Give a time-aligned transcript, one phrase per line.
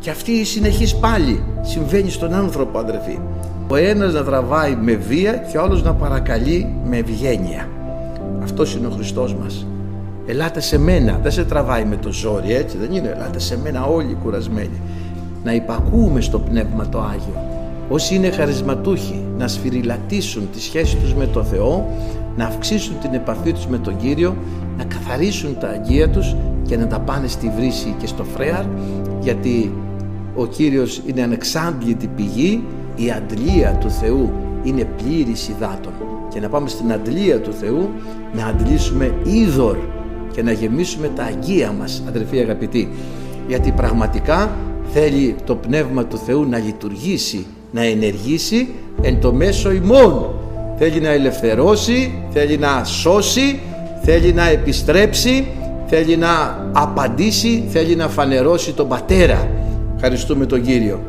[0.00, 3.18] Και αυτή η συνεχής πάλι συμβαίνει στον άνθρωπο αδερφοί.
[3.68, 7.68] Ο ένας να τραβάει με βία και ο άλλος να παρακαλεί με ευγένεια.
[8.42, 9.66] Αυτός είναι ο Χριστός μας.
[10.26, 13.84] Ελάτε σε μένα, δεν σε τραβάει με το ζόρι έτσι δεν είναι, ελάτε σε μένα
[13.84, 14.80] όλοι κουρασμένοι.
[15.44, 17.44] Να υπακούμε στο Πνεύμα το Άγιο.
[17.88, 21.88] Όσοι είναι χαρισματούχοι να σφυριλατήσουν τη σχέση τους με το Θεό,
[22.36, 24.36] να αυξήσουν την επαφή τους με τον Κύριο,
[24.76, 26.36] να καθαρίσουν τα αγγεία τους
[26.66, 28.64] και να τα πάνε στη βρύση και στο φρέαρ
[29.20, 29.72] γιατί
[30.40, 32.64] ο Κύριος είναι ανεξάντλητη πηγή,
[32.96, 35.92] η αντλία του Θεού είναι πλήρης υδάτων.
[36.28, 37.90] Και να πάμε στην αντλία του Θεού
[38.32, 39.76] να αντλήσουμε είδωρ
[40.32, 42.88] και να γεμίσουμε τα αγγεία μας αδερφοί αγαπητοί.
[43.48, 44.50] Γιατί πραγματικά
[44.92, 48.68] θέλει το Πνεύμα του Θεού να λειτουργήσει να ενεργήσει
[49.02, 50.34] εν το μέσο ημών.
[50.78, 53.60] Θέλει να ελευθερώσει θέλει να σώσει
[54.02, 55.46] θέλει να επιστρέψει
[55.86, 56.28] θέλει να
[56.72, 59.48] απαντήσει θέλει να φανερώσει τον Πατέρα
[60.00, 61.00] ευχαριστούμε τον Κύριο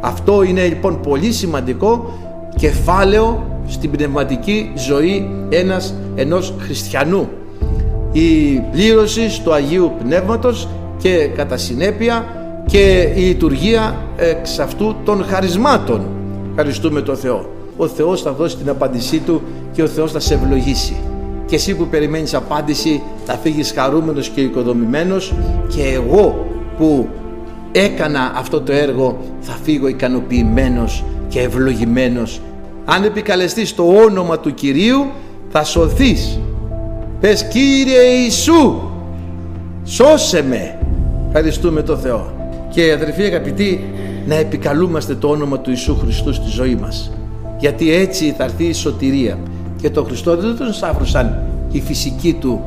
[0.00, 2.18] αυτό είναι λοιπόν πολύ σημαντικό
[2.56, 7.28] κεφάλαιο στην πνευματική ζωή ένας, ενός χριστιανού
[8.12, 12.26] η πλήρωση του Αγίου Πνεύματος και κατά συνέπεια
[12.66, 16.06] και η λειτουργία εξ αυτού των χαρισμάτων.
[16.50, 17.50] Ευχαριστούμε τον Θεό.
[17.76, 20.96] Ο Θεός θα δώσει την απάντησή Του και ο Θεός θα σε ευλογήσει.
[21.46, 25.34] Και εσύ που περιμένεις απάντηση θα φύγεις χαρούμενος και οικοδομημένος
[25.68, 26.46] και εγώ
[26.78, 27.08] που
[27.72, 32.40] έκανα αυτό το έργο θα φύγω ικανοποιημένος και ευλογημένος.
[32.84, 35.06] Αν επικαλεστείς το όνομα του Κυρίου
[35.48, 36.38] θα σωθείς
[37.22, 38.80] Πες Κύριε Ιησού
[39.84, 40.78] σώσε με.
[41.26, 42.32] Ευχαριστούμε το Θεό.
[42.70, 43.84] Και αδερφοί αγαπητοί
[44.26, 47.12] να επικαλούμαστε το όνομα του Ιησού Χριστού στη ζωή μας.
[47.58, 49.38] Γιατί έτσι θα έρθει η σωτηρία.
[49.80, 52.60] Και το Χριστό δεν τον σταύρωσαν οι φυσικοί του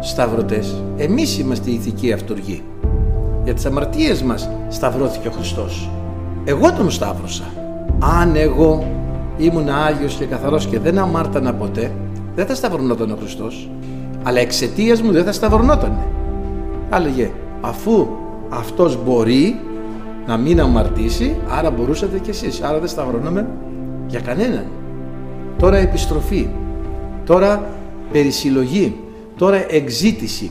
[0.00, 0.82] σταυρωτές.
[0.96, 2.62] Εμείς είμαστε η ηθική αυτοργή.
[3.48, 5.90] Για τις αμαρτίες μας σταυρώθηκε ο Χριστός.
[6.44, 7.44] Εγώ τον σταύρωσα.
[7.98, 8.86] Αν εγώ
[9.38, 11.92] ήμουν Άγιος και καθαρός και δεν αμάρτανα ποτέ,
[12.34, 13.70] δεν θα σταυρωνόταν ο Χριστός
[14.22, 15.98] αλλά εξαιτίας μου δεν θα σταυρωνόταν.
[16.92, 18.06] Έλεγε, αφού
[18.48, 19.60] αυτός μπορεί
[20.26, 22.62] να μην αμαρτήσει, άρα μπορούσατε κι εσείς.
[22.62, 23.48] Άρα δεν σταυρώναμε
[24.06, 24.64] για κανέναν.
[25.58, 26.48] Τώρα επιστροφή,
[27.24, 27.66] τώρα
[28.12, 29.00] περισυλλογή,
[29.36, 30.50] τώρα εξήτηση.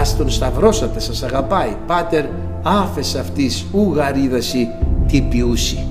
[0.00, 1.76] Ας τον σταυρώσατε, σας αγαπάει.
[1.86, 2.24] Πάτερ,
[2.62, 4.68] άφες αυτής ου γαρίδαση
[5.06, 5.86] τυπιούσι.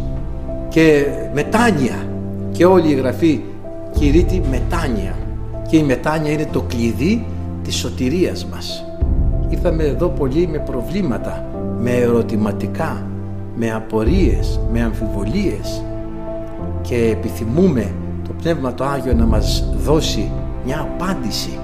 [0.70, 2.08] Και μετάνια.
[2.52, 3.42] Και όλη η γραφή
[3.92, 5.16] κηρύττει μετάνια
[5.68, 7.26] και η μετάνοια είναι το κλειδί
[7.64, 8.86] της σωτηρίας μας.
[9.50, 11.46] Ήρθαμε εδώ πολύ με προβλήματα,
[11.80, 13.08] με ερωτηματικά,
[13.56, 15.84] με απορίες, με αμφιβολίες
[16.82, 17.94] και επιθυμούμε
[18.24, 20.32] το Πνεύμα το Άγιο να μας δώσει
[20.66, 21.60] μια απάντηση